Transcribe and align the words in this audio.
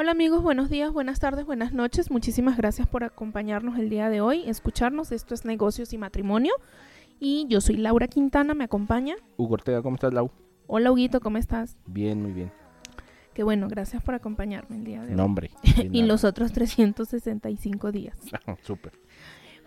Hola 0.00 0.12
amigos, 0.12 0.44
buenos 0.44 0.70
días, 0.70 0.92
buenas 0.92 1.18
tardes, 1.18 1.44
buenas 1.44 1.72
noches. 1.72 2.08
Muchísimas 2.12 2.56
gracias 2.56 2.86
por 2.86 3.02
acompañarnos 3.02 3.76
el 3.80 3.90
día 3.90 4.08
de 4.08 4.20
hoy, 4.20 4.48
escucharnos. 4.48 5.10
Esto 5.10 5.34
es 5.34 5.44
Negocios 5.44 5.92
y 5.92 5.98
Matrimonio. 5.98 6.52
Y 7.18 7.46
yo 7.48 7.60
soy 7.60 7.78
Laura 7.78 8.06
Quintana, 8.06 8.54
me 8.54 8.62
acompaña. 8.62 9.16
Hugo 9.38 9.54
Ortega, 9.54 9.82
¿cómo 9.82 9.96
estás, 9.96 10.14
Lau? 10.14 10.30
Hola 10.68 10.92
Huguito, 10.92 11.18
¿cómo 11.20 11.36
estás? 11.38 11.76
Bien, 11.84 12.22
muy 12.22 12.30
bien. 12.30 12.52
Qué 13.34 13.42
bueno, 13.42 13.66
gracias 13.66 14.00
por 14.00 14.14
acompañarme 14.14 14.76
el 14.76 14.84
día 14.84 15.02
de 15.02 15.10
hoy. 15.10 15.16
No, 15.16 15.24
hombre. 15.24 15.50
y 15.90 16.02
los 16.04 16.22
otros 16.22 16.52
365 16.52 17.90
días. 17.90 18.16
Súper. 18.62 18.92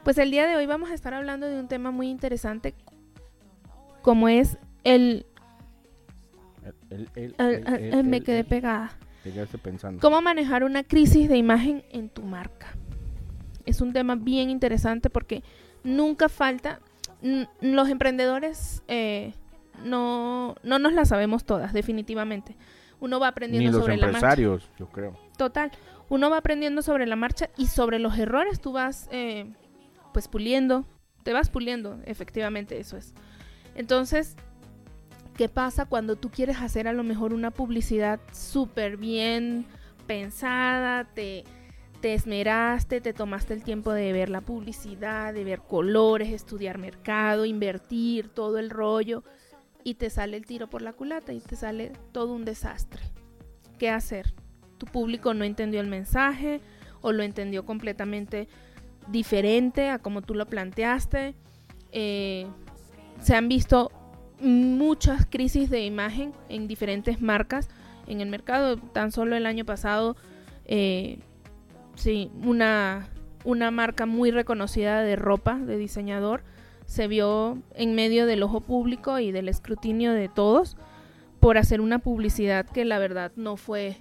Pues 0.05 0.17
el 0.17 0.31
día 0.31 0.47
de 0.47 0.55
hoy 0.55 0.65
vamos 0.65 0.91
a 0.91 0.93
estar 0.93 1.13
hablando 1.13 1.45
de 1.47 1.59
un 1.59 1.67
tema 1.67 1.91
muy 1.91 2.09
interesante 2.09 2.73
como 4.01 4.29
es 4.29 4.57
el... 4.85 5.25
El- 6.89 7.09
el- 7.15 7.35
el- 7.37 7.93
el- 7.95 8.03
me 8.05 8.21
quedé 8.21 8.45
pegada. 8.45 8.97
Te 9.23 9.31
quedaste 9.31 9.57
pensando. 9.57 9.99
¿Cómo 10.01 10.21
manejar 10.21 10.63
una 10.63 10.83
crisis 10.83 11.29
de 11.29 11.37
imagen 11.37 11.83
en 11.91 12.09
tu 12.09 12.23
marca? 12.23 12.67
Es 13.65 13.81
un 13.81 13.93
tema 13.93 14.15
bien 14.15 14.49
interesante 14.49 15.09
porque 15.09 15.43
nunca 15.83 16.29
falta, 16.29 16.79
los 17.61 17.89
emprendedores 17.89 18.83
eh, 18.87 19.33
no, 19.83 20.55
no 20.63 20.79
nos 20.79 20.93
la 20.93 21.05
sabemos 21.05 21.45
todas, 21.45 21.73
definitivamente. 21.73 22.55
Uno 22.99 23.19
va 23.19 23.27
Ni 23.27 23.29
aprendiendo 23.31 23.71
los 23.77 23.81
sobre 23.81 23.97
la 23.97 24.11
marcha. 24.11 24.35
yo 24.35 24.87
creo. 24.91 25.17
Total, 25.37 25.71
uno 26.09 26.29
va 26.29 26.37
aprendiendo 26.37 26.81
sobre 26.81 27.05
la 27.05 27.15
marcha 27.15 27.49
y 27.57 27.67
sobre 27.67 27.99
los 27.99 28.17
errores 28.17 28.59
tú 28.61 28.73
vas 28.73 29.07
eh, 29.11 29.51
pues 30.13 30.27
puliendo, 30.27 30.85
te 31.23 31.33
vas 31.33 31.49
puliendo, 31.49 31.99
efectivamente, 32.05 32.79
eso 32.79 32.97
es. 32.97 33.13
Entonces, 33.75 34.35
¿qué 35.35 35.49
pasa 35.49 35.85
cuando 35.85 36.15
tú 36.15 36.29
quieres 36.29 36.57
hacer 36.57 36.87
a 36.87 36.93
lo 36.93 37.03
mejor 37.03 37.33
una 37.33 37.51
publicidad 37.51 38.19
súper 38.31 38.97
bien 38.97 39.65
pensada, 40.07 41.05
te, 41.05 41.43
te 42.01 42.13
esmeraste, 42.13 43.01
te 43.01 43.13
tomaste 43.13 43.53
el 43.53 43.63
tiempo 43.63 43.91
de 43.93 44.13
ver 44.13 44.29
la 44.29 44.41
publicidad, 44.41 45.33
de 45.33 45.43
ver 45.43 45.61
colores, 45.61 46.29
estudiar 46.29 46.77
mercado, 46.77 47.45
invertir, 47.45 48.29
todo 48.29 48.59
el 48.59 48.69
rollo, 48.69 49.23
y 49.83 49.95
te 49.95 50.09
sale 50.09 50.37
el 50.37 50.45
tiro 50.45 50.69
por 50.69 50.81
la 50.81 50.93
culata 50.93 51.33
y 51.33 51.39
te 51.39 51.55
sale 51.55 51.91
todo 52.11 52.33
un 52.33 52.45
desastre? 52.45 53.01
¿Qué 53.79 53.89
hacer? 53.89 54.33
tu 54.81 54.87
público 54.87 55.35
no 55.35 55.45
entendió 55.45 55.79
el 55.79 55.85
mensaje 55.85 56.59
o 57.01 57.11
lo 57.11 57.21
entendió 57.21 57.67
completamente 57.67 58.47
diferente 59.09 59.89
a 59.89 59.99
como 59.99 60.23
tú 60.23 60.33
lo 60.33 60.47
planteaste. 60.47 61.35
Eh, 61.91 62.47
se 63.21 63.35
han 63.35 63.47
visto 63.47 63.91
muchas 64.41 65.25
crisis 65.25 65.69
de 65.69 65.85
imagen 65.85 66.33
en 66.49 66.67
diferentes 66.67 67.21
marcas 67.21 67.69
en 68.07 68.21
el 68.21 68.29
mercado. 68.29 68.77
Tan 68.77 69.11
solo 69.11 69.35
el 69.35 69.45
año 69.45 69.65
pasado, 69.65 70.15
eh, 70.65 71.19
sí, 71.95 72.31
una, 72.43 73.07
una 73.43 73.71
marca 73.71 74.05
muy 74.05 74.31
reconocida 74.31 75.01
de 75.01 75.15
ropa, 75.15 75.55
de 75.55 75.77
diseñador, 75.77 76.43
se 76.85 77.07
vio 77.07 77.61
en 77.75 77.95
medio 77.95 78.25
del 78.25 78.43
ojo 78.43 78.61
público 78.61 79.19
y 79.19 79.31
del 79.31 79.47
escrutinio 79.47 80.11
de 80.13 80.27
todos 80.27 80.77
por 81.39 81.57
hacer 81.57 81.81
una 81.81 81.99
publicidad 81.99 82.65
que 82.65 82.85
la 82.85 82.99
verdad 82.99 83.31
no 83.35 83.57
fue 83.57 83.97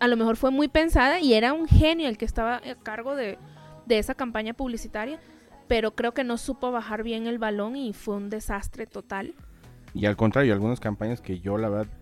a 0.00 0.08
lo 0.08 0.16
mejor 0.16 0.36
fue 0.36 0.50
muy 0.50 0.66
pensada 0.66 1.20
y 1.20 1.34
era 1.34 1.52
un 1.52 1.68
genio 1.68 2.08
el 2.08 2.18
que 2.18 2.24
estaba 2.24 2.56
a 2.56 2.74
cargo 2.82 3.14
de, 3.14 3.38
de 3.86 3.98
esa 3.98 4.14
campaña 4.14 4.52
publicitaria, 4.52 5.20
pero 5.68 5.94
creo 5.94 6.12
que 6.12 6.24
no 6.24 6.36
supo 6.38 6.70
bajar 6.72 7.02
bien 7.02 7.26
el 7.26 7.38
balón 7.38 7.76
y 7.76 7.92
fue 7.92 8.16
un 8.16 8.30
desastre 8.30 8.86
total. 8.86 9.34
Y 9.94 10.06
al 10.06 10.16
contrario, 10.16 10.52
algunas 10.54 10.80
campañas 10.80 11.20
que 11.20 11.38
yo, 11.40 11.58
la 11.58 11.68
verdad, 11.68 11.92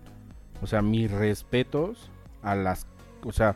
o 0.61 0.67
sea, 0.67 0.81
mis 0.81 1.09
respetos 1.11 2.09
a 2.41 2.55
las. 2.55 2.87
O 3.23 3.31
sea, 3.31 3.55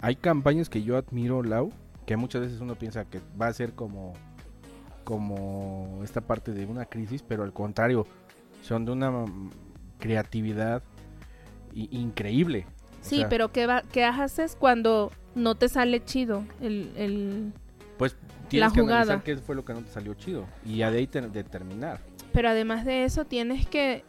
hay 0.00 0.16
campañas 0.16 0.68
que 0.68 0.82
yo 0.82 0.96
admiro, 0.96 1.42
Lau, 1.42 1.72
que 2.06 2.16
muchas 2.16 2.40
veces 2.42 2.60
uno 2.60 2.74
piensa 2.74 3.04
que 3.04 3.20
va 3.40 3.46
a 3.48 3.52
ser 3.52 3.74
como. 3.74 4.12
Como 5.04 6.00
esta 6.04 6.20
parte 6.20 6.52
de 6.52 6.66
una 6.66 6.84
crisis, 6.84 7.22
pero 7.26 7.42
al 7.42 7.52
contrario, 7.52 8.06
son 8.62 8.84
de 8.84 8.92
una 8.92 9.24
creatividad 9.98 10.82
increíble. 11.74 12.66
O 12.68 13.04
Sí, 13.04 13.16
sea, 13.20 13.28
pero 13.28 13.50
¿qué, 13.50 13.66
va- 13.66 13.82
¿qué 13.90 14.04
haces 14.04 14.56
cuando 14.56 15.10
no 15.34 15.54
te 15.54 15.68
sale 15.68 16.04
chido 16.04 16.44
el, 16.60 16.92
el- 16.96 17.52
Pues 17.98 18.16
tienes 18.50 18.70
la 18.70 18.74
que 18.74 18.80
jugada. 18.82 19.00
analizar 19.02 19.22
qué 19.24 19.36
fue 19.38 19.54
lo 19.56 19.64
que 19.64 19.72
no 19.74 19.82
te 19.82 19.90
salió 19.90 20.14
chido. 20.14 20.46
Y 20.64 20.78
ya 20.78 20.90
de 20.90 20.98
ahí 20.98 21.06
te- 21.06 21.20
determinar. 21.22 22.00
Pero 22.32 22.48
además 22.50 22.84
de 22.84 23.04
eso 23.04 23.24
tienes 23.24 23.66
que... 23.66 24.04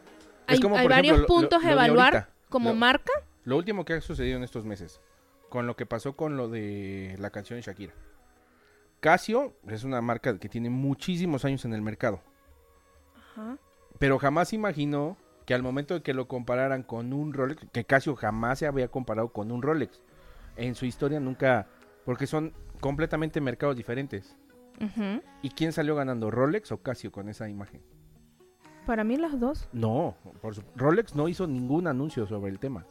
Hay, 0.46 0.60
como, 0.60 0.74
varios 0.74 0.98
ejemplo, 1.18 1.26
puntos 1.26 1.62
lo- 1.62 1.68
a 1.68 1.72
evaluar 1.72 2.14
ahorita. 2.14 2.32
como 2.48 2.70
Lo- 2.70 2.74
marca. 2.76 3.12
Lo 3.44 3.56
último 3.56 3.84
que 3.84 3.94
ha 3.94 4.00
sucedido 4.00 4.36
en 4.36 4.44
estos 4.44 4.64
meses, 4.64 5.00
con 5.48 5.66
lo 5.66 5.74
que 5.76 5.86
pasó 5.86 6.14
con 6.14 6.36
lo 6.36 6.48
de 6.48 7.16
la 7.18 7.30
canción 7.30 7.58
de 7.58 7.62
Shakira. 7.62 7.92
Casio 9.00 9.54
es 9.66 9.82
una 9.84 10.00
marca 10.00 10.38
que 10.38 10.48
tiene 10.48 10.70
muchísimos 10.70 11.44
años 11.44 11.64
en 11.64 11.74
el 11.74 11.82
mercado, 11.82 12.20
Ajá. 13.16 13.56
pero 13.98 14.18
jamás 14.18 14.52
imaginó 14.52 15.16
que 15.44 15.54
al 15.54 15.62
momento 15.62 15.94
de 15.94 16.02
que 16.02 16.14
lo 16.14 16.28
compararan 16.28 16.84
con 16.84 17.12
un 17.12 17.32
Rolex, 17.32 17.66
que 17.72 17.84
Casio 17.84 18.14
jamás 18.14 18.60
se 18.60 18.66
había 18.66 18.86
comparado 18.88 19.28
con 19.32 19.50
un 19.50 19.60
Rolex. 19.62 20.00
En 20.56 20.76
su 20.76 20.86
historia 20.86 21.18
nunca, 21.18 21.66
porque 22.04 22.26
son 22.28 22.52
completamente 22.82 23.40
mercados 23.40 23.76
diferentes. 23.76 24.36
¿Y 25.42 25.50
quién 25.50 25.72
salió 25.72 25.94
ganando, 25.94 26.30
Rolex 26.30 26.72
o 26.72 26.82
Casio 26.82 27.12
con 27.12 27.28
esa 27.28 27.48
imagen? 27.48 27.80
Para 28.84 29.04
mí 29.04 29.16
las 29.16 29.38
dos. 29.38 29.68
No, 29.72 30.16
por 30.40 30.56
su- 30.56 30.64
Rolex 30.74 31.14
no 31.14 31.28
hizo 31.28 31.46
ningún 31.46 31.86
anuncio 31.86 32.26
sobre 32.26 32.50
el 32.50 32.58
tema. 32.58 32.84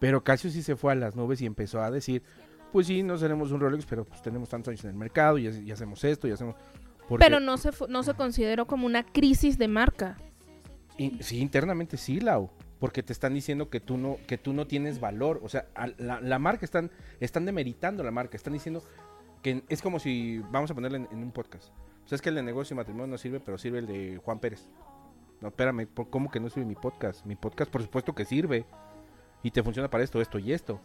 Pero 0.00 0.24
Casio 0.24 0.50
sí 0.50 0.62
se 0.64 0.74
fue 0.74 0.90
a 0.92 0.96
las 0.96 1.14
nubes 1.14 1.40
y 1.40 1.46
empezó 1.46 1.80
a 1.80 1.92
decir, 1.92 2.24
pues 2.72 2.88
sí, 2.88 3.04
no 3.04 3.16
seremos 3.18 3.52
un 3.52 3.60
Rolex, 3.60 3.86
pero 3.86 4.04
pues 4.04 4.20
tenemos 4.20 4.48
tantos 4.48 4.72
años 4.72 4.82
en 4.82 4.90
el 4.90 4.96
mercado 4.96 5.38
y, 5.38 5.46
y 5.46 5.70
hacemos 5.70 6.02
esto 6.02 6.26
y 6.26 6.32
hacemos... 6.32 6.56
Porque- 7.08 7.24
Pero 7.24 7.38
no 7.38 7.56
se, 7.56 7.70
no 7.88 8.02
se 8.02 8.14
consideró 8.14 8.66
como 8.66 8.86
una 8.86 9.04
crisis 9.04 9.58
de 9.58 9.68
marca. 9.68 10.16
y- 10.98 11.22
sí, 11.22 11.38
internamente 11.38 11.96
sí, 11.96 12.18
Lau. 12.18 12.50
Porque 12.80 13.04
te 13.04 13.12
están 13.12 13.32
diciendo 13.32 13.70
que 13.70 13.78
tú 13.78 13.96
no, 13.96 14.16
que 14.26 14.38
tú 14.38 14.52
no 14.52 14.66
tienes 14.66 14.98
valor. 14.98 15.38
O 15.44 15.48
sea, 15.48 15.66
a 15.76 15.86
la, 15.98 16.20
la 16.20 16.40
marca 16.40 16.64
están, 16.64 16.90
están 17.20 17.44
demeritando 17.46 18.02
la 18.02 18.10
marca. 18.10 18.36
Están 18.36 18.54
diciendo 18.54 18.82
que 19.42 19.64
es 19.68 19.82
como 19.82 19.98
si, 19.98 20.38
vamos 20.50 20.70
a 20.70 20.74
ponerle 20.74 21.06
en, 21.10 21.18
un 21.18 21.32
podcast. 21.32 21.70
O 22.04 22.08
sea, 22.08 22.16
es 22.16 22.22
que 22.22 22.28
el 22.30 22.36
de 22.36 22.42
negocio 22.42 22.74
y 22.74 22.76
matrimonio 22.76 23.08
no 23.08 23.18
sirve, 23.18 23.40
pero 23.40 23.58
sirve 23.58 23.80
el 23.80 23.86
de 23.86 24.20
Juan 24.24 24.38
Pérez. 24.38 24.66
No, 25.40 25.48
espérame, 25.48 25.86
¿por- 25.86 26.08
¿cómo 26.08 26.30
que 26.30 26.40
no 26.40 26.48
sirve 26.48 26.66
mi 26.66 26.74
podcast? 26.74 27.26
Mi 27.26 27.36
podcast, 27.36 27.70
por 27.70 27.82
supuesto 27.82 28.14
que 28.14 28.24
sirve. 28.24 28.64
Y 29.42 29.50
te 29.50 29.62
funciona 29.62 29.90
para 29.90 30.04
esto, 30.04 30.20
esto 30.20 30.38
y 30.38 30.52
esto. 30.52 30.80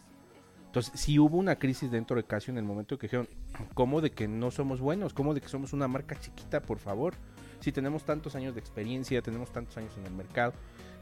Entonces, 0.66 1.00
sí 1.00 1.18
hubo 1.18 1.38
una 1.38 1.56
crisis 1.56 1.90
dentro 1.90 2.16
de 2.16 2.24
Casio 2.24 2.50
en 2.50 2.58
el 2.58 2.64
momento 2.64 2.98
que 2.98 3.06
dijeron, 3.06 3.28
¿cómo 3.74 4.00
de 4.00 4.10
que 4.10 4.28
no 4.28 4.50
somos 4.50 4.80
buenos? 4.80 5.14
¿Cómo 5.14 5.32
de 5.32 5.40
que 5.40 5.48
somos 5.48 5.72
una 5.72 5.88
marca 5.88 6.18
chiquita, 6.18 6.60
por 6.60 6.78
favor? 6.78 7.14
Si 7.60 7.72
tenemos 7.72 8.04
tantos 8.04 8.34
años 8.34 8.54
de 8.54 8.60
experiencia, 8.60 9.22
tenemos 9.22 9.50
tantos 9.50 9.76
años 9.76 9.96
en 9.96 10.06
el 10.06 10.12
mercado. 10.12 10.52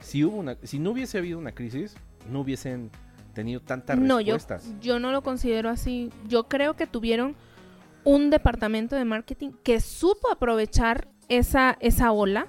Si, 0.00 0.22
hubo 0.22 0.36
una, 0.36 0.56
si 0.62 0.78
no 0.78 0.92
hubiese 0.92 1.18
habido 1.18 1.38
una 1.38 1.52
crisis, 1.52 1.96
no 2.30 2.40
hubiesen 2.40 2.90
tenido 3.36 3.60
tantas 3.60 3.96
No, 3.98 4.20
yo, 4.20 4.34
respuestas. 4.34 4.74
yo 4.80 4.98
no 4.98 5.12
lo 5.12 5.22
considero 5.22 5.68
así. 5.68 6.10
Yo 6.26 6.44
creo 6.48 6.74
que 6.74 6.86
tuvieron 6.88 7.36
un 8.02 8.30
departamento 8.30 8.96
de 8.96 9.04
marketing 9.04 9.50
que 9.62 9.80
supo 9.80 10.30
aprovechar 10.32 11.06
esa, 11.28 11.76
esa 11.80 12.10
ola 12.12 12.48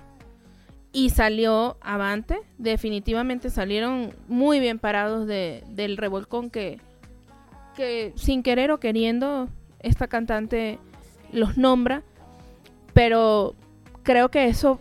y 0.93 1.09
salió 1.11 1.77
avante. 1.81 2.39
Definitivamente 2.57 3.49
salieron 3.49 4.13
muy 4.27 4.59
bien 4.59 4.79
parados 4.79 5.27
de, 5.27 5.63
del 5.69 5.97
revolcón 5.97 6.49
que, 6.49 6.79
que 7.75 8.13
sin 8.15 8.41
querer 8.41 8.71
o 8.71 8.79
queriendo 8.79 9.49
esta 9.79 10.07
cantante 10.07 10.79
los 11.31 11.57
nombra. 11.57 12.03
Pero 12.93 13.55
creo 14.03 14.29
que 14.29 14.47
eso 14.47 14.79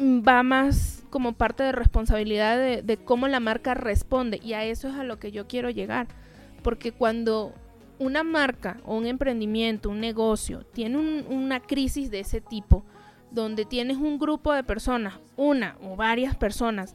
va 0.00 0.42
más 0.42 1.02
como 1.10 1.32
parte 1.32 1.62
de 1.62 1.72
responsabilidad 1.72 2.56
de, 2.82 2.96
cómo 2.98 3.28
la 3.28 3.40
marca 3.40 3.74
responde 3.74 4.40
y 4.42 4.52
a 4.54 4.64
eso 4.64 4.88
es 4.88 4.94
a 4.94 5.04
lo 5.04 5.18
que 5.18 5.32
yo 5.32 5.46
quiero 5.46 5.70
llegar 5.70 6.06
porque 6.62 6.92
cuando 6.92 7.52
una 7.98 8.22
marca 8.22 8.78
o 8.86 8.96
un 8.96 9.06
emprendimiento, 9.06 9.90
un 9.90 10.00
negocio 10.00 10.64
tiene 10.72 10.96
un- 10.96 11.26
una 11.28 11.60
crisis 11.60 12.10
de 12.10 12.20
ese 12.20 12.40
tipo 12.40 12.84
donde 13.30 13.64
tienes 13.64 13.98
un 13.98 14.18
grupo 14.18 14.52
de 14.52 14.64
personas, 14.64 15.18
una 15.36 15.76
o 15.82 15.96
varias 15.96 16.34
personas 16.34 16.94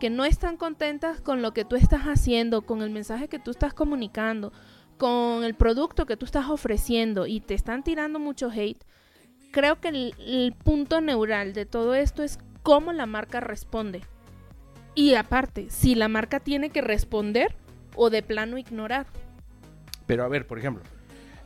que 0.00 0.10
no 0.10 0.24
están 0.24 0.56
contentas 0.56 1.20
con 1.20 1.42
lo 1.42 1.52
que 1.52 1.64
tú 1.64 1.76
estás 1.76 2.02
haciendo, 2.02 2.62
con 2.62 2.82
el 2.82 2.90
mensaje 2.90 3.28
que 3.28 3.38
tú 3.38 3.50
estás 3.50 3.74
comunicando, 3.74 4.52
con 4.98 5.44
el 5.44 5.54
producto 5.54 6.06
que 6.06 6.16
tú 6.16 6.24
estás 6.24 6.48
ofreciendo 6.48 7.26
y 7.26 7.40
te 7.40 7.54
están 7.54 7.82
tirando 7.82 8.18
mucho 8.18 8.50
hate, 8.50 8.82
creo 9.56 9.80
que 9.80 9.88
el, 9.88 10.14
el 10.18 10.52
punto 10.52 11.00
neural 11.00 11.54
de 11.54 11.64
todo 11.64 11.94
esto 11.94 12.22
es 12.22 12.38
cómo 12.62 12.92
la 12.92 13.06
marca 13.06 13.40
responde. 13.40 14.02
Y 14.94 15.14
aparte, 15.14 15.70
si 15.70 15.94
la 15.94 16.08
marca 16.08 16.40
tiene 16.40 16.68
que 16.68 16.82
responder 16.82 17.56
o 17.94 18.10
de 18.10 18.22
plano 18.22 18.58
ignorar. 18.58 19.06
Pero 20.06 20.24
a 20.24 20.28
ver, 20.28 20.46
por 20.46 20.58
ejemplo, 20.58 20.82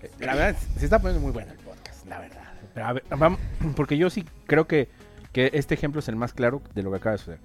eh, 0.03 0.11
la 0.19 0.35
verdad, 0.35 0.61
se 0.77 0.85
está 0.85 0.99
poniendo 0.99 1.23
muy 1.23 1.31
bueno 1.31 1.53
el 1.53 1.59
podcast, 1.59 2.05
la 2.07 2.19
verdad. 2.19 2.43
Pero 2.75 2.87
a 2.87 2.93
ver, 2.95 3.05
vamos, 3.17 3.39
porque 3.77 3.97
yo 3.97 4.11
sí 4.11 4.25
creo 4.47 4.67
que, 4.67 4.89
que 5.31 5.53
este 5.55 5.75
ejemplo 5.75 6.01
es 6.01 6.09
el 6.09 6.17
más 6.17 6.33
claro 6.33 6.62
de 6.75 6.83
lo 6.83 6.91
que 6.91 6.97
acaba 6.97 7.12
de 7.12 7.19
suceder. 7.19 7.41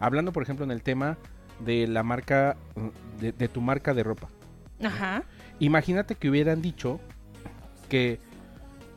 Hablando, 0.00 0.32
por 0.32 0.42
ejemplo, 0.42 0.66
en 0.66 0.70
el 0.70 0.82
tema 0.82 1.16
de 1.60 1.86
la 1.86 2.02
marca, 2.02 2.58
de, 3.20 3.32
de 3.32 3.48
tu 3.48 3.62
marca 3.62 3.94
de 3.94 4.02
ropa. 4.02 4.28
Ajá. 4.84 5.22
Imagínate 5.60 6.14
que 6.14 6.28
hubieran 6.28 6.60
dicho 6.60 7.00
que 7.88 8.20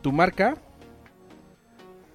tu 0.01 0.11
marca 0.11 0.57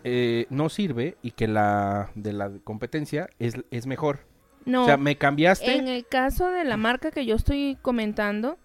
eh, 0.04 0.46
no 0.50 0.68
sirve 0.68 1.16
y 1.22 1.32
que 1.32 1.48
la 1.48 2.10
de 2.14 2.32
la 2.32 2.50
competencia 2.64 3.28
es, 3.38 3.54
es 3.70 3.86
mejor. 3.86 4.20
No, 4.64 4.82
O 4.82 4.86
sea, 4.86 4.96
me 4.96 5.16
cambiaste. 5.16 5.76
en 5.76 5.88
el 5.88 6.06
caso 6.06 6.50
de 6.50 6.64
la 6.64 6.76
marca 6.76 7.10
que 7.10 7.24
yo 7.24 7.36
estoy 7.36 7.78
comentando, 7.80 8.58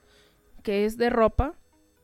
que 0.61 0.85
es 0.85 0.97
de 0.97 1.09
ropa, 1.09 1.53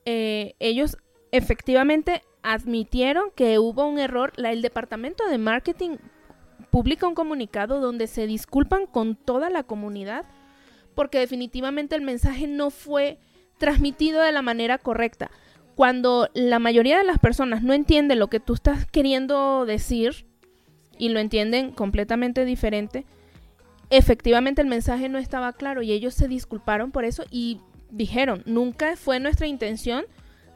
eh, 0.05 0.55
ellos 0.59 0.97
efectivamente 1.31 2.23
admitieron 2.43 3.31
que 3.35 3.59
hubo 3.59 3.85
un 3.85 3.99
error. 3.99 4.31
La, 4.37 4.51
el 4.51 4.61
departamento 4.61 5.27
de 5.27 5.37
marketing 5.37 5.97
publica 6.69 7.07
un 7.07 7.15
comunicado 7.15 7.81
donde 7.81 8.07
se 8.07 8.27
disculpan 8.27 8.85
con 8.85 9.15
toda 9.15 9.49
la 9.49 9.63
comunidad 9.63 10.25
porque 10.95 11.19
definitivamente 11.19 11.95
el 11.95 12.01
mensaje 12.01 12.45
no 12.45 12.71
fue 12.71 13.19
transmitido 13.57 14.21
de 14.21 14.31
la 14.31 14.41
manera 14.41 14.77
correcta. 14.77 15.31
Cuando 15.79 16.27
la 16.33 16.59
mayoría 16.59 16.97
de 16.97 17.05
las 17.05 17.19
personas 17.19 17.63
no 17.63 17.71
entiende 17.71 18.17
lo 18.17 18.27
que 18.27 18.41
tú 18.41 18.53
estás 18.53 18.85
queriendo 18.85 19.65
decir 19.65 20.25
y 20.97 21.07
lo 21.07 21.21
entienden 21.21 21.71
completamente 21.71 22.43
diferente, 22.43 23.05
efectivamente 23.89 24.61
el 24.61 24.67
mensaje 24.67 25.07
no 25.07 25.17
estaba 25.19 25.53
claro 25.53 25.81
y 25.81 25.93
ellos 25.93 26.13
se 26.13 26.27
disculparon 26.27 26.91
por 26.91 27.05
eso 27.05 27.23
y 27.31 27.61
dijeron, 27.91 28.43
nunca 28.45 28.97
fue 28.97 29.21
nuestra 29.21 29.47
intención 29.47 30.03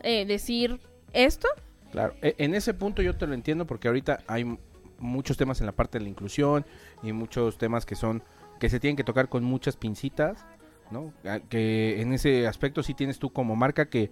eh, 0.01 0.25
decir 0.25 0.81
esto. 1.13 1.47
Claro, 1.93 2.15
e- 2.21 2.35
en 2.39 2.53
ese 2.53 2.73
punto 2.73 3.01
yo 3.01 3.15
te 3.15 3.25
lo 3.25 3.33
entiendo 3.33 3.65
porque 3.65 3.87
ahorita 3.87 4.19
hay 4.27 4.57
muchos 4.99 5.37
temas 5.37 5.61
en 5.61 5.67
la 5.67 5.71
parte 5.71 5.99
de 5.99 6.03
la 6.03 6.09
inclusión 6.09 6.65
y 7.01 7.13
muchos 7.13 7.57
temas 7.57 7.85
que 7.85 7.95
son 7.95 8.23
que 8.59 8.69
se 8.69 8.81
tienen 8.81 8.97
que 8.97 9.05
tocar 9.05 9.29
con 9.29 9.45
muchas 9.45 9.77
pincitas, 9.77 10.45
¿no? 10.91 11.13
Que 11.47 12.01
en 12.01 12.11
ese 12.11 12.45
aspecto 12.45 12.83
sí 12.83 12.93
tienes 12.93 13.19
tú 13.19 13.31
como 13.31 13.55
marca 13.55 13.85
que 13.85 14.11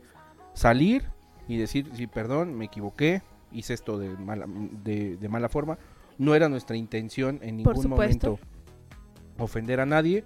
salir 0.53 1.05
y 1.47 1.57
decir, 1.57 1.89
sí, 1.95 2.07
perdón, 2.07 2.55
me 2.57 2.65
equivoqué, 2.65 3.21
hice 3.51 3.73
esto 3.73 3.97
de 3.97 4.09
mala, 4.09 4.45
de, 4.47 5.17
de 5.17 5.29
mala 5.29 5.49
forma, 5.49 5.77
no 6.17 6.35
era 6.35 6.49
nuestra 6.49 6.75
intención 6.77 7.39
en 7.41 7.57
ningún 7.57 7.73
momento 7.89 8.39
ofender 9.37 9.79
a 9.79 9.85
nadie. 9.85 10.23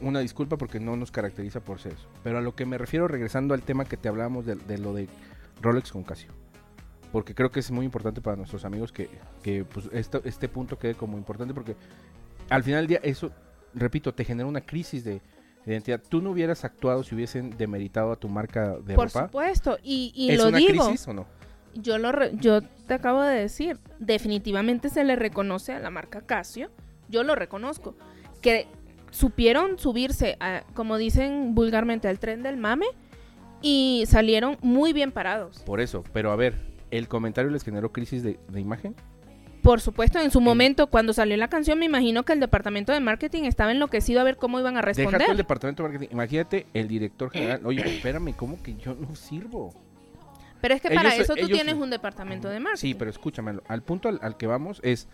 Una 0.00 0.20
disculpa 0.20 0.56
porque 0.56 0.80
no 0.80 0.96
nos 0.96 1.10
caracteriza 1.10 1.60
por 1.60 1.78
ser 1.78 1.92
eso. 1.92 2.08
Pero 2.24 2.38
a 2.38 2.40
lo 2.40 2.54
que 2.54 2.64
me 2.64 2.78
refiero, 2.78 3.06
regresando 3.06 3.52
al 3.54 3.62
tema 3.62 3.84
que 3.84 3.96
te 3.98 4.08
hablábamos 4.08 4.46
de, 4.46 4.56
de 4.56 4.78
lo 4.78 4.94
de 4.94 5.08
Rolex 5.60 5.92
con 5.92 6.04
Casio. 6.04 6.30
Porque 7.12 7.34
creo 7.34 7.50
que 7.50 7.60
es 7.60 7.70
muy 7.70 7.84
importante 7.84 8.20
para 8.22 8.36
nuestros 8.36 8.64
amigos 8.64 8.92
que, 8.92 9.10
que, 9.42 9.64
pues, 9.64 9.88
esto- 9.92 10.22
este 10.24 10.48
punto 10.48 10.78
quede 10.78 10.94
como 10.94 11.18
importante 11.18 11.52
porque 11.52 11.76
al 12.48 12.62
final 12.64 12.80
del 12.82 12.86
día 12.88 13.00
eso, 13.02 13.30
repito, 13.74 14.14
te 14.14 14.24
genera 14.24 14.48
una 14.48 14.62
crisis 14.62 15.04
de 15.04 15.20
identidad. 15.66 16.00
Tú 16.08 16.20
no 16.22 16.30
hubieras 16.30 16.64
actuado 16.64 17.02
si 17.02 17.14
hubiesen 17.14 17.56
demeritado 17.56 18.12
a 18.12 18.16
tu 18.16 18.28
marca 18.28 18.76
de 18.78 18.94
Por 18.94 19.08
ropa. 19.08 19.26
supuesto, 19.26 19.78
y, 19.82 20.12
y 20.14 20.30
¿Es 20.32 20.38
lo 20.38 20.48
una 20.48 20.58
digo. 20.58 20.86
crisis 20.86 21.06
o 21.08 21.12
no? 21.12 21.26
Yo 21.74 21.98
lo 21.98 22.10
re- 22.12 22.32
yo 22.34 22.62
te 22.62 22.94
acabo 22.94 23.22
de 23.22 23.38
decir, 23.38 23.78
definitivamente 23.98 24.88
se 24.88 25.04
le 25.04 25.14
reconoce 25.16 25.72
a 25.72 25.78
la 25.78 25.90
marca 25.90 26.20
Casio, 26.22 26.70
yo 27.08 27.22
lo 27.22 27.34
reconozco, 27.36 27.94
que 28.40 28.66
supieron 29.10 29.78
subirse, 29.78 30.36
a, 30.40 30.62
como 30.74 30.96
dicen 30.96 31.54
vulgarmente, 31.54 32.08
al 32.08 32.18
tren 32.18 32.42
del 32.42 32.56
mame 32.56 32.86
y 33.62 34.04
salieron 34.06 34.56
muy 34.62 34.92
bien 34.92 35.12
parados. 35.12 35.60
Por 35.66 35.80
eso, 35.80 36.02
pero 36.12 36.32
a 36.32 36.36
ver, 36.36 36.54
¿el 36.90 37.06
comentario 37.06 37.50
les 37.50 37.62
generó 37.62 37.92
crisis 37.92 38.22
de, 38.22 38.40
de 38.48 38.60
imagen? 38.60 38.96
Por 39.62 39.80
supuesto, 39.80 40.18
en 40.18 40.30
su 40.30 40.40
momento, 40.40 40.86
cuando 40.88 41.12
salió 41.12 41.36
la 41.36 41.48
canción, 41.48 41.78
me 41.78 41.84
imagino 41.86 42.24
que 42.24 42.32
el 42.32 42.40
departamento 42.40 42.92
de 42.92 43.00
marketing 43.00 43.44
estaba 43.44 43.72
enloquecido 43.72 44.20
a 44.20 44.24
ver 44.24 44.36
cómo 44.36 44.58
iban 44.58 44.76
a 44.76 44.80
Deja 44.80 44.94
tú 44.94 45.00
el 45.00 45.06
responder. 45.12 45.36
departamento 45.36 45.82
de 45.82 45.88
marketing. 45.88 46.12
Imagínate 46.14 46.66
el 46.74 46.88
director 46.88 47.30
general. 47.30 47.60
Oye, 47.64 47.82
espérame, 47.96 48.32
¿cómo 48.34 48.62
que 48.62 48.76
yo 48.76 48.94
no 48.94 49.14
sirvo? 49.14 49.74
Pero 50.60 50.74
es 50.74 50.80
que 50.80 50.90
para 50.90 51.14
eso 51.14 51.34
tú 51.34 51.46
tienes 51.46 51.74
un 51.74 51.90
departamento 51.90 52.48
de 52.48 52.60
marketing. 52.60 52.80
Sí, 52.80 52.94
pero 52.94 53.10
escúchame, 53.10 53.58
al 53.68 53.82
punto 53.82 54.08
al, 54.08 54.18
al 54.22 54.36
que 54.36 54.46
vamos 54.46 54.80
es, 54.82 55.08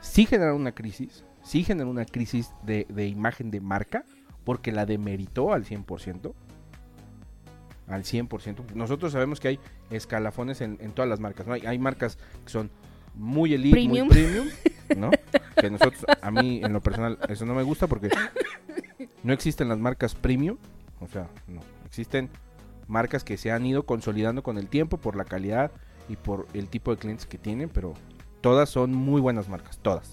sí 0.00 0.26
generar 0.26 0.54
una 0.54 0.72
crisis, 0.72 1.24
sí 1.42 1.64
generar 1.64 1.88
una 1.88 2.04
crisis 2.04 2.50
de, 2.62 2.86
de 2.88 3.06
imagen 3.08 3.50
de 3.50 3.60
marca, 3.60 4.04
porque 4.44 4.72
la 4.72 4.86
demeritó 4.86 5.52
al 5.52 5.64
100%. 5.64 6.32
Al 7.86 8.02
100%. 8.02 8.72
Nosotros 8.74 9.12
sabemos 9.12 9.40
que 9.40 9.48
hay 9.48 9.58
escalafones 9.90 10.60
en, 10.60 10.78
en 10.80 10.92
todas 10.92 11.08
las 11.08 11.20
marcas, 11.20 11.46
¿no? 11.46 11.52
Hay, 11.54 11.66
hay 11.66 11.78
marcas 11.78 12.16
que 12.44 12.50
son 12.50 12.70
muy 13.14 13.54
elite, 13.54 13.74
Premium. 13.74 14.06
muy 14.06 14.16
premium, 14.16 14.48
¿no? 14.96 15.10
que 15.60 15.70
nosotros, 15.70 16.04
a 16.20 16.30
mí 16.30 16.60
en 16.62 16.72
lo 16.72 16.80
personal, 16.80 17.18
eso 17.28 17.44
no 17.46 17.54
me 17.54 17.62
gusta 17.62 17.86
porque 17.86 18.08
no 19.22 19.32
existen 19.32 19.68
las 19.68 19.78
marcas 19.78 20.14
premium, 20.14 20.56
o 21.00 21.08
sea, 21.08 21.28
no, 21.48 21.60
existen 21.86 22.30
marcas 22.86 23.24
que 23.24 23.36
se 23.36 23.50
han 23.50 23.64
ido 23.66 23.84
consolidando 23.84 24.42
con 24.42 24.58
el 24.58 24.68
tiempo 24.68 24.98
por 24.98 25.16
la 25.16 25.24
calidad 25.24 25.72
y 26.08 26.16
por 26.16 26.46
el 26.54 26.68
tipo 26.68 26.90
de 26.90 26.98
clientes 26.98 27.26
que 27.26 27.38
tienen, 27.38 27.68
pero 27.68 27.94
todas 28.40 28.68
son 28.68 28.94
muy 28.94 29.20
buenas 29.20 29.48
marcas, 29.48 29.78
todas. 29.78 30.12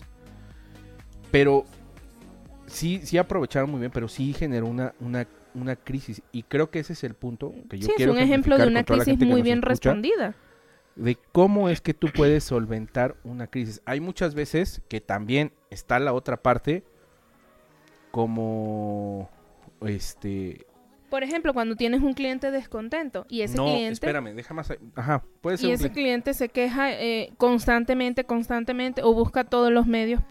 Pero 1.32 1.66
sí, 2.68 3.02
sí 3.04 3.18
aprovecharon 3.18 3.70
muy 3.70 3.80
bien, 3.80 3.92
pero 3.92 4.08
sí 4.08 4.34
generó 4.34 4.68
una, 4.68 4.94
una, 5.00 5.28
una 5.54 5.76
crisis. 5.76 6.22
Y 6.32 6.44
creo 6.44 6.70
que 6.70 6.80
ese 6.80 6.94
es 6.94 7.04
el 7.04 7.14
punto 7.14 7.54
que 7.70 7.78
yo 7.78 7.88
sí, 7.88 8.04
es 8.04 8.08
un 8.08 8.18
ejemplo 8.18 8.58
de 8.58 8.68
una 8.68 8.84
crisis 8.84 9.18
muy 9.20 9.42
bien 9.42 9.60
escucha, 9.60 9.70
respondida. 9.70 10.36
De 10.96 11.18
cómo 11.32 11.70
es 11.70 11.80
que 11.82 11.94
tú 11.94 12.08
puedes 12.14 12.44
solventar 12.44 13.16
una 13.24 13.48
crisis. 13.48 13.82
Hay 13.86 14.00
muchas 14.02 14.36
veces 14.36 14.82
que 14.90 15.00
también 15.02 15.52
está 15.70 16.00
la 16.00 16.14
otra 16.14 16.38
parte 16.42 16.84
como 18.12 19.30
este 19.86 20.66
Por 21.10 21.24
ejemplo, 21.24 21.54
cuando 21.54 21.76
tienes 21.76 22.02
un 22.02 22.14
cliente 22.14 22.52
descontento 22.52 23.26
y 23.30 23.42
ese 23.42 23.58
no, 23.58 23.66
cliente 23.66 23.94
espérame, 23.94 24.34
deja 24.36 24.54
más. 24.54 24.72
Ajá, 24.96 25.24
puede 25.42 25.58
ser 25.58 25.66
y 25.68 25.70
un 25.70 25.76
ese 25.76 25.90
cliente- 25.92 25.94
cliente 25.94 26.34
se 26.34 26.50
queja 26.50 26.92
eh, 26.94 27.32
constantemente, 27.38 28.26
constantemente 28.26 29.02
o 29.04 29.14
busca 29.14 29.44
todos 29.44 29.72
los 29.72 29.88
medios. 29.88 30.22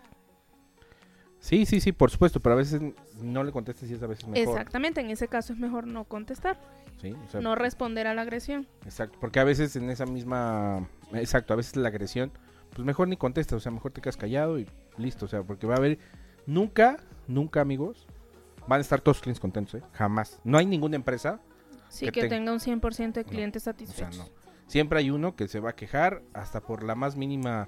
Sí, 1.39 1.65
sí, 1.65 1.81
sí, 1.81 1.93
por 1.93 2.11
supuesto, 2.11 2.39
pero 2.39 2.53
a 2.55 2.59
veces 2.59 2.83
no 3.23 3.43
le 3.45 3.53
contestes 3.53 3.91
y 3.91 3.95
es 3.95 4.03
a 4.03 4.07
veces 4.07 4.27
mejor. 4.29 4.49
Exactamente, 4.57 5.01
en 5.01 5.11
ese 5.11 5.29
caso 5.29 5.53
es 5.53 5.59
mejor 5.59 5.87
no 5.87 6.05
contestar, 6.05 6.59
Sí, 7.01 7.13
o 7.27 7.31
sea, 7.31 7.41
no 7.41 7.55
responder 7.55 8.07
a 8.07 8.15
la 8.15 8.23
agresión. 8.23 8.67
Exacto, 8.85 9.19
porque 9.21 9.41
a 9.41 9.45
veces 9.45 9.75
en 9.77 9.89
esa 9.91 10.07
misma, 10.07 10.87
exacto, 11.13 11.53
a 11.53 11.57
veces 11.57 11.77
la 11.77 11.89
agresión, 11.89 12.31
pues 12.75 12.85
mejor 12.85 13.09
ni 13.09 13.17
contestas, 13.17 13.57
o 13.57 13.61
sea, 13.61 13.73
mejor 13.73 13.93
te 13.93 14.01
quedas 14.01 14.17
callado 14.17 14.59
y 14.59 14.67
listo, 14.99 15.25
o 15.25 15.29
sea, 15.29 15.43
porque 15.43 15.67
va 15.67 15.75
a 15.75 15.79
haber, 15.79 15.99
nunca, 16.47 16.99
nunca 17.27 17.61
amigos, 17.61 18.07
van 18.67 18.79
a 18.79 18.83
estar 18.83 19.01
todos 19.01 19.17
los 19.19 19.23
clientes 19.23 19.41
contentos, 19.41 19.75
¿eh? 19.75 19.83
jamás. 19.93 20.39
No 20.45 20.59
hay 20.59 20.67
ninguna 20.67 20.97
empresa, 20.97 21.41
Sí, 21.89 22.07
Que 22.07 22.13
que, 22.13 22.21
te- 22.23 22.29
tenga 22.29 22.53
un 22.53 22.61
100% 22.61 23.15
de 23.15 23.25
No, 23.25 23.31
clientes 23.31 23.63
o 23.63 23.65
sea, 23.65 23.73
satisfechos. 23.73 24.17
no. 24.19 24.25
Siempre 24.69 25.01
hay 25.01 25.11
uno 25.11 25.35
que 25.35 25.49
se 25.49 25.59
va 25.59 25.71
a 25.71 25.73
quejar 25.75 26.23
hasta 26.35 26.61
por 26.61 26.85
la 26.85 26.95
más 26.95 27.17
mínima 27.17 27.67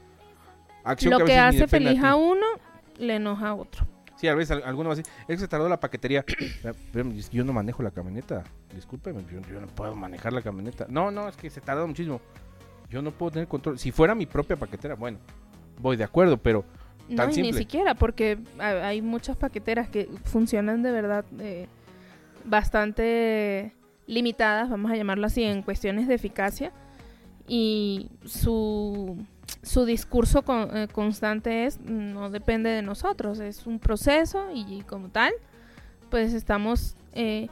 acción 0.85 1.11
Lo 1.11 1.17
a 1.17 1.19
que 1.21 1.25
veces 1.25 1.41
hace 1.63 1.67
feliz 1.67 1.99
ti. 2.01 2.07
a 2.07 2.15
uno, 2.15 2.47
le 2.99 3.17
enoja 3.17 3.49
a 3.49 3.55
otro. 3.57 3.85
Sí, 4.23 4.29
a 4.29 4.35
veces 4.37 4.53
al- 4.53 4.63
alguno 4.63 4.89
va 4.89 4.95
a 4.95 4.97
decir, 4.97 5.13
es 5.23 5.27
que 5.27 5.37
se 5.39 5.49
tardó 5.49 5.69
la 5.69 5.81
paquetería. 5.81 6.25
Pero, 6.63 6.75
pero 6.93 7.11
yo 7.11 7.45
no 7.45 7.53
manejo 7.53 7.83
la 7.83 7.91
camioneta. 7.91 8.45
Discúlpeme, 8.75 9.21
yo, 9.31 9.41
yo 9.53 9.61
no 9.61 9.67
puedo 9.67 9.95
manejar 9.97 10.33
la 10.33 10.41
camioneta. 10.43 10.87
No, 10.89 11.11
no, 11.11 11.29
es 11.29 11.37
que 11.37 11.51
se 11.51 11.61
tardó 11.61 11.87
muchísimo. 11.89 12.21
Yo 12.89 13.03
no 13.03 13.11
puedo 13.11 13.33
tener 13.33 13.49
control. 13.49 13.79
Si 13.81 13.91
fuera 13.91 14.15
mi 14.15 14.27
propia 14.27 14.57
paquetera, 14.57 14.95
bueno, 14.95 15.19
voy 15.81 15.97
de 15.97 16.05
acuerdo, 16.05 16.37
pero 16.39 16.65
Tan 17.17 17.31
No, 17.31 17.35
y 17.37 17.43
ni 17.43 17.53
siquiera, 17.53 17.95
porque 17.97 18.39
ha- 18.61 18.87
hay 18.87 19.03
muchas 19.03 19.37
paqueteras 19.37 19.89
que 19.89 20.09
funcionan 20.25 20.83
de 20.85 20.93
verdad 20.93 21.25
eh, 21.41 21.67
bastante 22.45 23.73
limitadas, 24.07 24.71
vamos 24.71 24.91
a 24.93 24.97
llamarlo 24.97 25.27
así, 25.27 25.43
en 25.43 25.63
cuestiones 25.63 26.07
de 26.07 26.15
eficacia. 26.15 26.73
Y 27.49 28.09
su, 28.25 29.19
su 29.63 29.85
discurso 29.85 30.43
con- 30.43 30.77
eh, 30.77 30.89
constante 30.93 31.67
es, 31.67 31.81
no 31.81 32.31
depende 32.31 32.71
de 32.71 32.83
nosotros, 32.83 33.39
es 33.41 33.67
un 33.67 33.79
proceso 33.79 34.47
y, 34.55 34.83
como 34.83 35.09
tal, 35.09 35.33
pues 36.11 36.35
estamos 36.35 36.97
eh, 37.13 37.49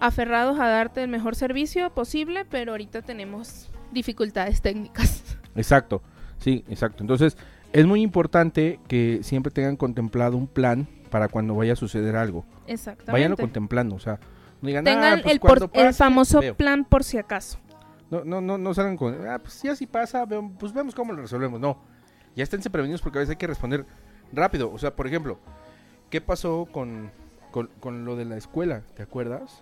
aferrados 0.00 0.58
a 0.60 0.66
darte 0.68 1.02
el 1.02 1.08
mejor 1.08 1.34
servicio 1.34 1.90
posible, 1.90 2.44
pero 2.44 2.72
ahorita 2.72 3.02
tenemos 3.02 3.70
dificultades 3.92 4.60
técnicas. 4.62 5.22
exacto. 5.56 6.02
Sí, 6.38 6.64
exacto. 6.68 7.02
Entonces, 7.02 7.36
es 7.72 7.86
muy 7.86 8.00
importante 8.02 8.78
que 8.86 9.20
siempre 9.22 9.50
tengan 9.50 9.76
contemplado 9.76 10.36
un 10.36 10.46
plan 10.46 10.86
para 11.10 11.28
cuando 11.28 11.54
vaya 11.54 11.72
a 11.72 11.76
suceder 11.76 12.14
algo. 12.16 12.44
Exactamente. 12.66 13.12
Váyanlo 13.12 13.36
contemplando, 13.36 13.96
o 13.96 13.98
sea, 13.98 14.20
no 14.60 14.66
digan, 14.68 14.86
"Ah, 14.86 14.90
tengan 14.90 15.22
pues 15.22 15.32
el, 15.34 15.40
por- 15.40 15.70
el 15.72 15.94
famoso 15.94 16.40
veo". 16.40 16.54
plan 16.54 16.84
por 16.84 17.02
si 17.02 17.18
acaso. 17.18 17.58
No, 18.10 18.24
no, 18.24 18.40
no, 18.40 18.56
no 18.58 18.74
salgan 18.74 18.96
con, 18.96 19.26
ah, 19.28 19.38
pues 19.38 19.54
si 19.54 19.68
así 19.68 19.86
pasa, 19.86 20.26
pues 20.58 20.72
vemos 20.72 20.94
cómo 20.94 21.12
lo 21.12 21.20
resolvemos. 21.22 21.60
No, 21.60 21.78
ya 22.34 22.42
esténse 22.44 22.70
prevenidos 22.70 23.02
porque 23.02 23.18
a 23.18 23.20
veces 23.20 23.30
hay 23.32 23.36
que 23.36 23.46
responder 23.46 23.84
rápido. 24.32 24.70
O 24.72 24.78
sea, 24.78 24.96
por 24.96 25.06
ejemplo, 25.06 25.38
¿qué 26.10 26.20
pasó 26.20 26.66
con, 26.72 27.10
con, 27.50 27.68
con 27.80 28.04
lo 28.04 28.16
de 28.16 28.24
la 28.24 28.36
escuela? 28.36 28.82
¿Te 28.94 29.02
acuerdas? 29.02 29.60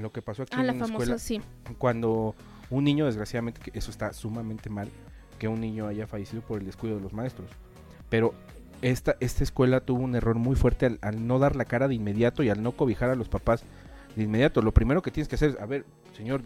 Lo 0.00 0.12
que 0.12 0.20
pasó 0.20 0.42
aquí 0.42 0.52
Ah, 0.56 0.60
en 0.60 0.66
la 0.66 0.72
la 0.74 0.78
famosa, 0.80 1.14
escuela. 1.14 1.18
sí. 1.18 1.40
Cuando 1.78 2.34
un 2.70 2.84
niño, 2.84 3.06
desgraciadamente, 3.06 3.60
que 3.60 3.78
eso 3.78 3.90
está 3.90 4.12
sumamente 4.12 4.68
mal, 4.68 4.88
que 5.38 5.48
un 5.48 5.60
niño 5.60 5.86
haya 5.86 6.06
fallecido 6.06 6.42
por 6.42 6.58
el 6.58 6.66
descuido 6.66 6.96
de 6.96 7.02
los 7.02 7.12
maestros. 7.12 7.48
Pero 8.10 8.34
esta, 8.82 9.16
esta 9.20 9.42
escuela 9.42 9.80
tuvo 9.80 10.02
un 10.02 10.14
error 10.16 10.34
muy 10.36 10.56
fuerte 10.56 10.84
al, 10.86 10.98
al 11.00 11.26
no 11.26 11.38
dar 11.38 11.56
la 11.56 11.64
cara 11.64 11.88
de 11.88 11.94
inmediato 11.94 12.42
y 12.42 12.50
al 12.50 12.62
no 12.62 12.72
cobijar 12.72 13.08
a 13.10 13.14
los 13.14 13.28
papás 13.28 13.62
de 14.16 14.24
inmediato. 14.24 14.60
Lo 14.60 14.72
primero 14.74 15.00
que 15.02 15.10
tienes 15.10 15.28
que 15.28 15.36
hacer 15.36 15.50
es, 15.50 15.60
a 15.60 15.66
ver, 15.66 15.86
señor, 16.16 16.42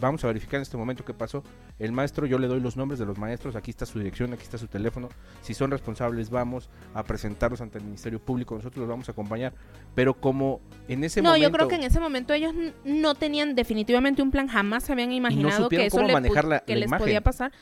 vamos 0.00 0.24
a 0.24 0.26
verificar 0.28 0.56
en 0.56 0.62
este 0.62 0.76
momento 0.76 1.04
qué 1.04 1.14
pasó. 1.14 1.42
El 1.78 1.92
maestro, 1.92 2.26
yo 2.26 2.38
le 2.38 2.46
doy 2.48 2.60
los 2.60 2.76
nombres 2.76 2.98
de 2.98 3.06
los 3.06 3.18
maestros, 3.18 3.56
aquí 3.56 3.70
está 3.70 3.86
su 3.86 3.98
dirección, 3.98 4.32
aquí 4.32 4.42
está 4.42 4.58
su 4.58 4.66
teléfono. 4.68 5.08
Si 5.42 5.54
son 5.54 5.70
responsables, 5.70 6.30
vamos 6.30 6.70
a 6.94 7.02
presentarlos 7.04 7.60
ante 7.60 7.78
el 7.78 7.84
Ministerio 7.84 8.20
Público, 8.20 8.54
nosotros 8.54 8.80
los 8.80 8.88
vamos 8.88 9.08
a 9.08 9.12
acompañar. 9.12 9.52
Pero 9.94 10.14
como 10.14 10.60
en 10.88 11.04
ese 11.04 11.22
no, 11.22 11.30
momento... 11.30 11.48
yo 11.48 11.52
creo 11.52 11.68
que 11.68 11.74
en 11.76 11.82
ese 11.82 12.00
momento 12.00 12.32
ellos 12.34 12.52
no 12.84 13.14
tenían 13.14 13.54
definitivamente 13.54 14.22
un 14.22 14.30
plan, 14.30 14.48
jamás 14.48 14.84
se 14.84 14.92
habían 14.92 15.12
imaginado 15.12 15.68
que 15.68 15.76
supieron 15.76 15.86
eso 15.86 16.02
le 16.02 16.08
pu- 16.08 16.12
manejar 16.12 16.44
la- 16.44 16.60
que 16.60 16.74
la 16.74 16.80
les 16.80 16.88
imagen. 16.88 17.04
podía 17.04 17.20
pasar. 17.20 17.52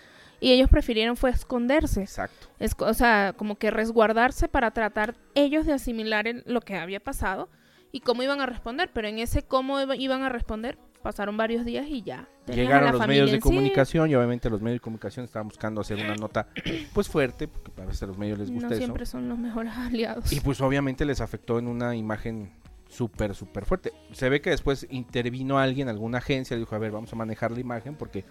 Y 0.42 0.52
ellos 0.52 0.70
prefirieron 0.70 1.16
fue 1.16 1.28
esconderse. 1.30 2.00
Exacto. 2.00 2.46
Es, 2.58 2.74
o 2.78 2.94
sea, 2.94 3.34
como 3.36 3.56
que 3.56 3.70
resguardarse 3.70 4.48
para 4.48 4.70
tratar 4.70 5.14
ellos 5.34 5.66
de 5.66 5.74
asimilar 5.74 6.26
el- 6.26 6.44
lo 6.46 6.62
que 6.62 6.76
había 6.76 6.98
pasado 6.98 7.50
y 7.92 8.00
cómo 8.00 8.22
iban 8.22 8.40
a 8.40 8.46
responder. 8.46 8.90
Pero 8.94 9.06
en 9.08 9.18
ese 9.18 9.42
cómo 9.42 9.78
iba- 9.80 9.96
iban 9.96 10.22
a 10.22 10.30
responder, 10.30 10.78
pasaron 11.02 11.36
varios 11.36 11.64
días 11.64 11.86
y 11.88 12.02
ya. 12.02 12.28
a 12.48 12.52
Llegaron 12.52 12.92
los 12.92 13.06
medios 13.06 13.30
de 13.30 13.36
sí. 13.36 13.40
comunicación 13.40 14.10
y 14.10 14.14
obviamente 14.14 14.50
los 14.50 14.60
medios 14.60 14.76
de 14.76 14.80
comunicación 14.80 15.24
estaban 15.24 15.48
buscando 15.48 15.80
hacer 15.80 15.98
una 15.98 16.16
nota 16.16 16.48
pues 16.94 17.08
fuerte, 17.08 17.48
porque 17.48 17.82
a 17.82 17.86
veces 17.86 18.02
a 18.02 18.06
los 18.06 18.18
medios 18.18 18.38
les 18.38 18.50
gusta 18.50 18.68
No 18.68 18.74
eso. 18.74 18.78
siempre 18.78 19.06
son 19.06 19.28
los 19.28 19.38
mejores 19.38 19.72
aliados. 19.76 20.32
Y 20.32 20.40
pues 20.40 20.60
obviamente 20.60 21.04
les 21.04 21.20
afectó 21.20 21.58
en 21.58 21.68
una 21.68 21.96
imagen 21.96 22.52
súper, 22.88 23.34
súper 23.34 23.64
fuerte. 23.64 23.92
Se 24.12 24.28
ve 24.28 24.40
que 24.40 24.50
después 24.50 24.86
intervino 24.90 25.58
alguien, 25.58 25.88
alguna 25.88 26.18
agencia, 26.18 26.56
dijo, 26.56 26.74
a 26.74 26.78
ver, 26.78 26.90
vamos 26.90 27.12
a 27.12 27.16
manejar 27.16 27.52
la 27.52 27.60
imagen 27.60 27.94
porque 27.94 28.24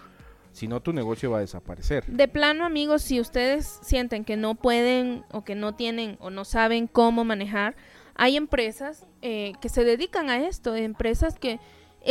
si 0.52 0.68
no 0.68 0.82
tu 0.82 0.94
negocio 0.94 1.32
va 1.32 1.38
a 1.38 1.42
desaparecer. 1.42 2.06
De 2.08 2.28
plano, 2.28 2.66
amigos, 2.66 3.02
si 3.02 3.20
ustedes 3.20 3.80
sienten 3.82 4.26
que 4.26 4.36
no 4.36 4.56
pueden 4.56 5.24
o 5.32 5.44
que 5.44 5.56
no 5.56 5.76
tienen 5.76 6.18
o 6.20 6.30
no 6.30 6.44
saben 6.44 6.88
cómo 6.88 7.24
manejar, 7.24 7.76
hay 8.16 8.36
empresas 8.36 9.08
eh, 9.22 9.54
que 9.62 9.70
se 9.70 9.86
dedican 9.86 10.30
a 10.30 10.46
esto, 10.46 10.76
empresas 10.76 11.40
que 11.40 11.60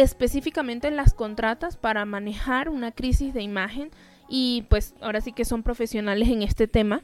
específicamente 0.01 0.91
las 0.91 1.15
contratas 1.15 1.77
para 1.77 2.05
manejar 2.05 2.69
una 2.69 2.93
crisis 2.93 3.35
de 3.35 3.43
imagen 3.43 3.91
y 4.29 4.65
pues 4.69 4.95
ahora 5.01 5.21
sí 5.21 5.33
que 5.33 5.45
son 5.45 5.63
profesionales 5.63 6.29
en 6.29 6.43
este 6.43 6.69
tema, 6.69 7.03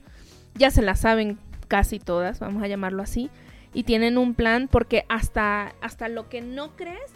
ya 0.54 0.70
se 0.70 0.82
la 0.82 0.94
saben 0.94 1.38
casi 1.68 1.98
todas, 1.98 2.40
vamos 2.40 2.62
a 2.62 2.68
llamarlo 2.68 3.02
así, 3.02 3.30
y 3.72 3.84
tienen 3.84 4.18
un 4.18 4.34
plan 4.34 4.68
porque 4.70 5.04
hasta, 5.08 5.74
hasta 5.80 6.08
lo 6.08 6.28
que 6.28 6.40
no 6.40 6.76
crees 6.76 7.10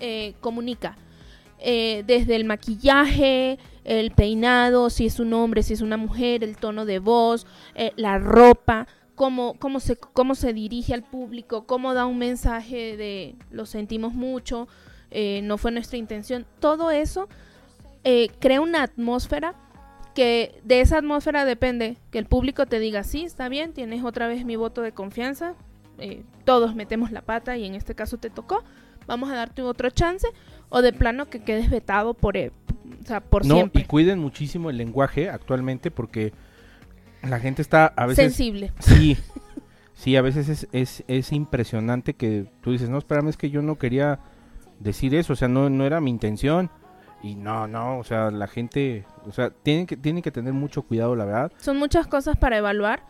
eh, 0.00 0.34
comunica. 0.40 0.96
Eh, 1.62 2.04
desde 2.06 2.36
el 2.36 2.46
maquillaje, 2.46 3.58
el 3.84 4.12
peinado, 4.12 4.88
si 4.88 5.06
es 5.06 5.20
un 5.20 5.34
hombre, 5.34 5.62
si 5.62 5.74
es 5.74 5.82
una 5.82 5.98
mujer, 5.98 6.42
el 6.42 6.56
tono 6.56 6.86
de 6.86 6.98
voz, 6.98 7.46
eh, 7.74 7.92
la 7.96 8.18
ropa, 8.18 8.88
cómo, 9.14 9.54
cómo, 9.58 9.78
se, 9.78 9.96
cómo 9.96 10.34
se 10.34 10.54
dirige 10.54 10.94
al 10.94 11.02
público, 11.02 11.66
cómo 11.66 11.92
da 11.92 12.06
un 12.06 12.16
mensaje 12.16 12.96
de 12.96 13.36
lo 13.50 13.66
sentimos 13.66 14.14
mucho, 14.14 14.68
eh, 15.10 15.40
no 15.42 15.58
fue 15.58 15.72
nuestra 15.72 15.98
intención. 15.98 16.46
Todo 16.58 16.90
eso 16.90 17.28
eh, 18.04 18.28
crea 18.38 18.60
una 18.60 18.82
atmósfera 18.82 19.54
que 20.14 20.60
de 20.64 20.80
esa 20.80 20.98
atmósfera 20.98 21.44
depende 21.44 21.96
que 22.10 22.18
el 22.18 22.26
público 22.26 22.66
te 22.66 22.78
diga, 22.78 23.04
sí, 23.04 23.24
está 23.24 23.48
bien, 23.48 23.72
tienes 23.72 24.04
otra 24.04 24.26
vez 24.26 24.44
mi 24.44 24.56
voto 24.56 24.82
de 24.82 24.92
confianza, 24.92 25.54
eh, 25.98 26.22
todos 26.44 26.74
metemos 26.74 27.12
la 27.12 27.22
pata 27.22 27.56
y 27.56 27.66
en 27.66 27.74
este 27.74 27.94
caso 27.94 28.18
te 28.18 28.30
tocó, 28.30 28.64
vamos 29.06 29.30
a 29.30 29.34
darte 29.34 29.62
otro 29.62 29.90
chance, 29.90 30.26
o 30.68 30.82
de 30.82 30.92
plano 30.92 31.28
que 31.28 31.42
quedes 31.42 31.70
vetado 31.70 32.14
por, 32.14 32.36
eh, 32.36 32.52
o 33.02 33.06
sea, 33.06 33.20
por 33.20 33.44
no, 33.44 33.56
siempre. 33.56 33.82
y 33.82 33.84
cuiden 33.84 34.18
muchísimo 34.18 34.70
el 34.70 34.78
lenguaje 34.78 35.28
actualmente 35.28 35.90
porque 35.90 36.32
la 37.22 37.38
gente 37.38 37.62
está 37.62 37.86
a 37.86 38.06
veces... 38.06 38.34
Sensible. 38.34 38.72
Sí, 38.78 39.16
sí, 39.94 40.16
a 40.16 40.22
veces 40.22 40.48
es, 40.48 40.68
es, 40.72 41.04
es 41.06 41.32
impresionante 41.32 42.14
que 42.14 42.46
tú 42.62 42.72
dices, 42.72 42.88
no, 42.88 42.98
espérame, 42.98 43.28
es 43.28 43.36
que 43.36 43.50
yo 43.50 43.62
no 43.62 43.78
quería 43.78 44.20
decir 44.80 45.14
eso, 45.14 45.34
o 45.34 45.36
sea, 45.36 45.46
no, 45.46 45.70
no 45.70 45.84
era 45.84 46.00
mi 46.00 46.10
intención. 46.10 46.70
Y 47.22 47.34
no, 47.34 47.68
no, 47.68 47.98
o 47.98 48.04
sea, 48.04 48.30
la 48.30 48.46
gente, 48.46 49.04
o 49.26 49.32
sea, 49.32 49.50
tienen 49.50 49.86
que, 49.86 49.96
tienen 49.96 50.22
que 50.22 50.30
tener 50.30 50.54
mucho 50.54 50.82
cuidado, 50.82 51.14
la 51.14 51.26
verdad. 51.26 51.52
Son 51.58 51.76
muchas 51.76 52.06
cosas 52.06 52.38
para 52.38 52.56
evaluar, 52.56 53.02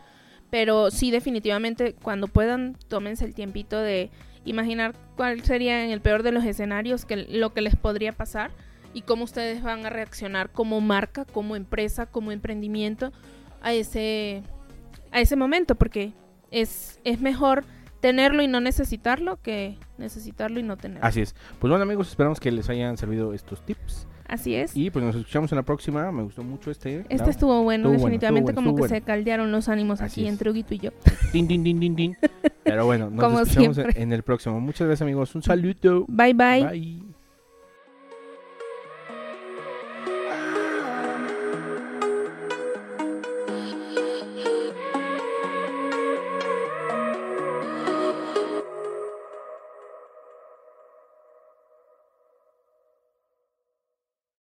pero 0.50 0.90
sí 0.90 1.12
definitivamente 1.12 1.94
cuando 1.94 2.26
puedan 2.26 2.76
tómense 2.88 3.24
el 3.24 3.34
tiempito 3.34 3.78
de 3.78 4.10
imaginar 4.44 4.94
cuál 5.16 5.42
sería 5.44 5.84
en 5.84 5.90
el 5.90 6.00
peor 6.00 6.24
de 6.24 6.32
los 6.32 6.44
escenarios 6.44 7.04
que 7.04 7.16
lo 7.16 7.52
que 7.52 7.60
les 7.60 7.76
podría 7.76 8.12
pasar 8.12 8.50
y 8.94 9.02
cómo 9.02 9.24
ustedes 9.24 9.62
van 9.62 9.86
a 9.86 9.90
reaccionar 9.90 10.50
como 10.50 10.80
marca, 10.80 11.24
como 11.24 11.54
empresa, 11.54 12.06
como 12.06 12.32
emprendimiento 12.32 13.12
a 13.62 13.72
ese 13.72 14.42
a 15.12 15.20
ese 15.20 15.36
momento 15.36 15.74
porque 15.74 16.12
es 16.50 16.98
es 17.04 17.20
mejor 17.20 17.64
tenerlo 18.00 18.42
y 18.42 18.48
no 18.48 18.60
necesitarlo 18.60 19.38
que 19.42 19.76
necesitarlo 19.98 20.58
y 20.60 20.62
no 20.62 20.76
tenerlo. 20.76 21.04
Así 21.06 21.20
es. 21.20 21.34
Pues 21.58 21.70
bueno, 21.70 21.82
amigos, 21.82 22.08
esperamos 22.08 22.40
que 22.40 22.50
les 22.50 22.68
hayan 22.70 22.96
servido 22.96 23.32
estos 23.34 23.64
tips. 23.64 24.06
Así 24.26 24.54
es. 24.54 24.76
Y 24.76 24.90
pues 24.90 25.04
nos 25.04 25.16
escuchamos 25.16 25.50
en 25.50 25.56
la 25.56 25.62
próxima. 25.64 26.10
Me 26.12 26.22
gustó 26.22 26.44
mucho 26.44 26.70
este. 26.70 27.00
Este 27.00 27.16
Lau. 27.16 27.28
estuvo 27.30 27.62
bueno, 27.64 27.88
Estuvo 27.88 27.92
bueno, 27.94 28.04
definitivamente 28.04 28.50
estuvo 28.52 28.64
como 28.64 28.72
bueno, 28.78 28.84
que 28.84 29.00
se 29.00 29.00
caldearon 29.02 29.50
los 29.50 29.68
ánimos 29.68 30.00
Así 30.00 30.20
aquí 30.20 30.26
es. 30.26 30.32
entre 30.32 30.50
Huguito 30.50 30.74
y 30.74 30.78
yo. 30.78 30.90
Din, 31.32 31.48
din, 31.48 31.64
din. 31.64 32.16
Pero 32.62 32.86
bueno, 32.86 33.10
nos 33.10 33.20
Como 33.24 33.40
escuchamos 33.40 33.74
siempre. 33.76 34.00
en 34.00 34.12
el 34.12 34.22
próximo. 34.22 34.60
Muchas 34.60 34.86
gracias, 34.86 35.02
amigos. 35.02 35.34
Un 35.34 35.42
saludo. 35.42 36.04
Bye 36.08 36.34
bye. 36.34 36.64
Bye. 36.64 37.09